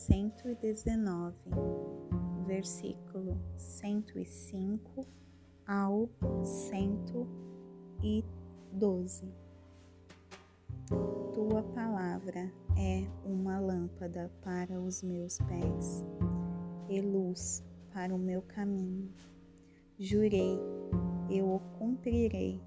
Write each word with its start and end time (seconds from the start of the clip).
119, 0.00 1.36
versículo 2.46 3.38
105 3.58 5.06
ao 5.66 6.08
112. 6.42 9.30
Tua 11.34 11.62
palavra 11.74 12.50
é 12.78 13.06
uma 13.26 13.60
lâmpada 13.60 14.32
para 14.40 14.80
os 14.80 15.02
meus 15.02 15.36
pés 15.38 16.02
e 16.88 17.02
luz 17.02 17.62
para 17.92 18.14
o 18.14 18.18
meu 18.18 18.40
caminho. 18.40 19.12
Jurei, 19.98 20.58
eu 21.28 21.46
o 21.46 21.60
cumprirei, 21.78 22.58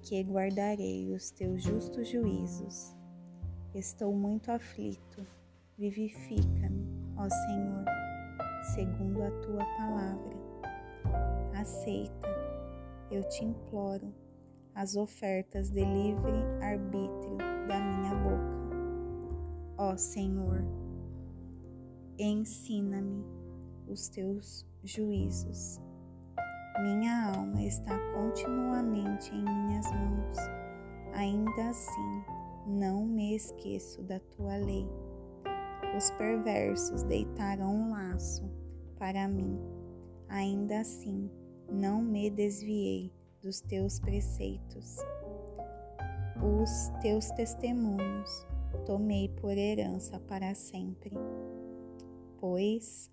que 0.00 0.22
guardarei 0.22 1.12
os 1.12 1.32
teus 1.32 1.60
justos 1.60 2.08
juízos. 2.08 2.94
Estou 3.74 4.14
muito 4.14 4.52
aflito, 4.52 5.26
vivifica-me, 5.90 6.86
ó 7.16 7.28
Senhor, 7.28 7.84
segundo 8.74 9.20
a 9.20 9.30
tua 9.40 9.64
palavra. 9.76 10.36
Aceita, 11.58 12.28
eu 13.10 13.24
te 13.28 13.44
imploro, 13.44 14.14
as 14.76 14.94
ofertas 14.94 15.70
de 15.70 15.84
livre 15.84 16.32
arbítrio 16.60 17.36
da 17.66 17.80
minha 17.80 18.14
boca. 18.14 18.62
Ó 19.76 19.96
Senhor, 19.96 20.64
ensina-me 22.16 23.24
os 23.88 24.08
teus 24.08 24.64
juízos. 24.84 25.80
Minha 26.80 27.34
alma 27.34 27.60
está 27.60 27.98
continuamente 28.14 29.34
em 29.34 29.42
minhas 29.42 29.86
mãos. 29.90 30.36
Ainda 31.14 31.70
assim, 31.70 32.24
não 32.68 33.04
me 33.04 33.34
esqueço 33.34 34.00
da 34.04 34.20
tua 34.20 34.56
lei. 34.56 34.88
Os 35.96 36.10
perversos 36.12 37.02
deitaram 37.02 37.74
um 37.74 37.90
laço 37.90 38.50
para 38.98 39.28
mim. 39.28 39.58
Ainda 40.28 40.80
assim, 40.80 41.30
não 41.70 42.00
me 42.00 42.30
desviei 42.30 43.12
dos 43.42 43.60
teus 43.60 44.00
preceitos. 44.00 44.96
Os 46.42 46.88
teus 47.00 47.30
testemunhos 47.32 48.46
tomei 48.86 49.28
por 49.28 49.56
herança 49.56 50.18
para 50.20 50.54
sempre, 50.54 51.16
pois 52.40 53.10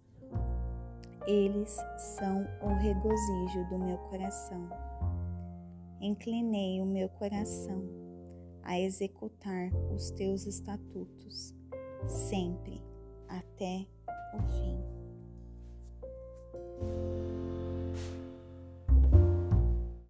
eles 1.28 1.78
são 1.98 2.48
o 2.62 2.74
regozijo 2.76 3.68
do 3.70 3.78
meu 3.78 3.98
coração. 3.98 4.70
Inclinei 6.02 6.82
o 6.82 6.86
meu 6.86 7.10
coração 7.10 7.84
a 8.64 8.80
executar 8.80 9.70
os 9.94 10.12
teus 10.12 10.46
estatutos, 10.46 11.54
sempre 12.08 12.82
até 13.28 13.86
o 14.34 14.42
fim. 14.42 14.89